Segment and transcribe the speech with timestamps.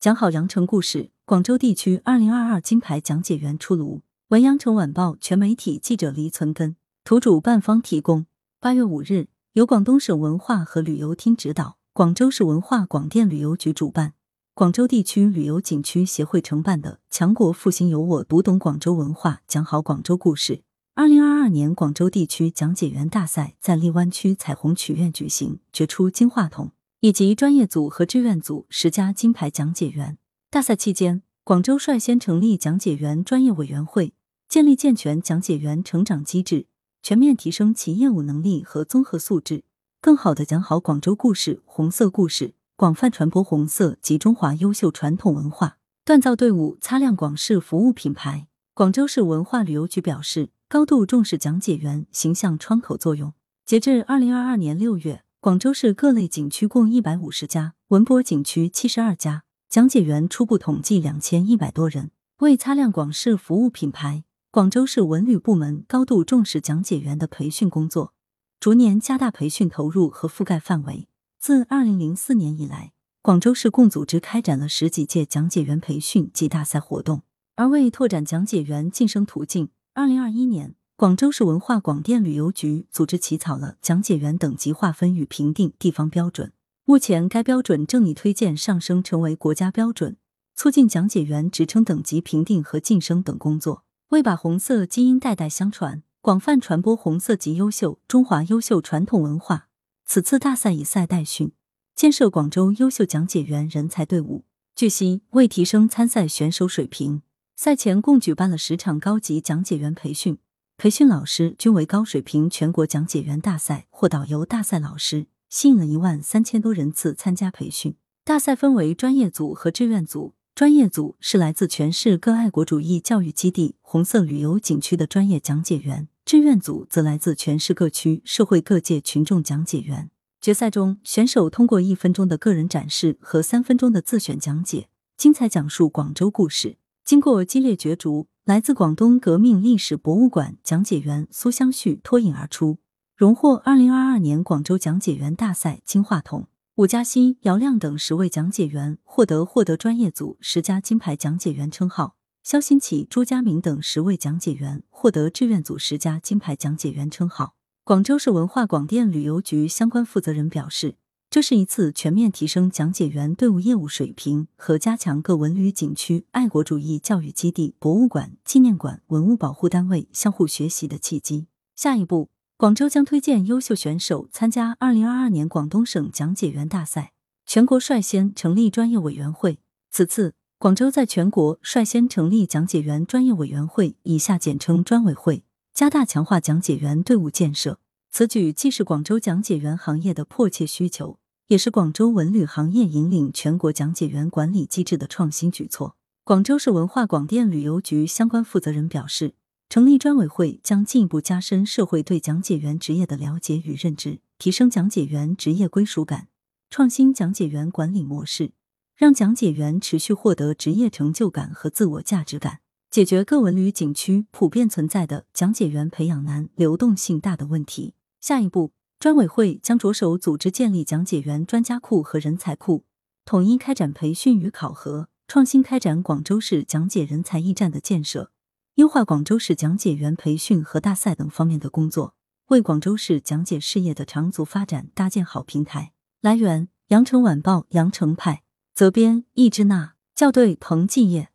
[0.00, 1.10] 讲好羊城故事。
[1.24, 4.02] 广州地区二零二二金牌讲解员出炉。
[4.28, 8.26] 文阳城晚报全媒体记者黎存根，图主办方提供。
[8.60, 14.12] 八月五日，由广东省文化和旅游厅指导，广州市文化广电旅游局主办，
[14.54, 20.62] 广州地区旅游景区协会承办的“强国复兴由我，读懂广州文化，讲好广州故事”
[20.94, 26.70] 二零二二年广州地区讲解员大赛在荔湾区彩虹曲苑举行，决出金话筒
[27.00, 30.18] 以及专业组和志愿组十佳金牌讲解员。
[30.50, 34.14] 大赛期间，广州率先成立讲解员专业委员会，
[34.48, 36.66] 建立健全讲解员成长机制，
[37.02, 39.64] 全面提升其业务能力和综合素质，
[40.00, 48.46] 更好的讲好广州故事、红色故事，广泛传播红色及中华优秀传统文化，锻造队伍，擦亮广式服务品牌。
[48.74, 50.50] 广州市文化旅游局表示。
[50.70, 53.32] 高度重视讲解员形象窗口作用。
[53.64, 62.10] 截至二零二二年六月，广州市各类景区共一百五十家，文博景区七十二家，讲解员初步统计两千一百多人。
[62.38, 68.14] 为擦亮广式服务品牌，广州市文旅部门高度重视讲解员的培训工作，
[68.58, 71.06] 逐年加大培训投入和覆盖范围。
[71.38, 72.90] 自二零零四年以来，
[73.22, 77.22] 广州市共组织开展了十几届讲解员培训及大赛活动。
[77.54, 79.68] 而为拓展讲解员晋升途径。
[79.94, 86.52] 二零二一年，广州市文化广电旅游局组织起草了讲解员等级划分与评定地方标准。
[86.84, 90.16] 目前，该标准正拟推荐上升成为国家标准，
[90.56, 93.84] 促进讲解员职称等级评定和晋升等工作。
[94.08, 99.68] 为把红色基因代代相传，广泛传播红色及优秀中华优秀传统文化，
[100.04, 101.52] 此次大赛以赛代训，
[101.94, 104.44] 建设广州优秀讲解员人才队伍。
[104.74, 107.22] 据悉，为提升参赛选手水平。
[107.54, 110.38] 赛前共举办了十场高级讲解员培训，
[110.80, 117.96] 培训老师均为高水平全国讲解员大赛或导游大赛老师，吸引了一万三千多人次参加培训。
[118.24, 130.12] 大赛分为专业组和志愿组，专业组是来自全市各爱国主义教育基地、红色旅游景区的专业讲解员，志愿组则来自全市各区社会各界群众讲解员。
[130.40, 136.76] 决赛中，选手通过一分钟的个人展示和三分钟的自选讲解，精彩讲述广州故事。
[137.04, 142.78] 经过激烈角逐，来自广东革命历史博物馆讲解员苏香旭脱颖而出，
[143.14, 146.48] 荣获二零二二年广州讲解员大赛金话筒。
[146.76, 157.54] 武嘉欣、姚亮等十位讲解员获得获得专业组十佳金牌讲解员称号，肖新奇、朱家明等十位讲解员获得志愿组十佳金牌讲解员称号。
[157.84, 160.94] 广州市文化广电旅游局相关负责人表示。
[161.30, 171.46] 这是一次全面提升讲解员队伍业务水平和加强各文旅景区、爱国主义教育基地、博物馆、纪念馆、文物保护单位相互学习的契机。
[171.76, 177.12] 下一步，广州将推荐优秀选手参加二零二二年广东省讲解员大赛。
[177.44, 179.58] 全国率先成立专业委员会。
[179.90, 187.78] 此次，广州在全国率先成立讲解员专业委员会（以下简称专委会），加大强化讲解员队伍建设。
[188.10, 195.96] 此举既是广州讲解员行业的迫切需求，也是广州文旅行业引领全国讲解员管理机制的创新举措。
[196.24, 199.34] 广州市文化广电旅游局相关负责人表示，
[199.68, 206.28] 成立专委会将进一步加深社会对讲解员职业的了解与认知，提升讲解员职业归属感，
[206.70, 208.52] 创新讲解员管理模式，
[208.96, 212.60] 让讲解员持续获得职业成就感和自我价值感。
[212.90, 217.94] 解决各文旅景区普遍存在的讲解员培养难、流动性大的问题。
[218.20, 222.84] 下一步，专委会将着手组织建立讲解员专家库和人才库，
[223.24, 228.32] 统一开展培训与考核，创新开展广州市讲解人才驿站的建设，
[228.74, 232.14] 优化广州市讲解员培训和大赛等方面的工作，
[232.48, 235.92] 为广州市讲解事业的长足发展搭建好平台。
[236.20, 238.42] 来源：羊城晚报羊城派，
[238.74, 241.30] 责编：易之娜，校对：彭继业。